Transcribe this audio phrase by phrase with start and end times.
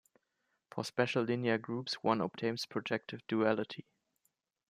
[0.71, 3.85] For special linear groups, one obtains projective duality.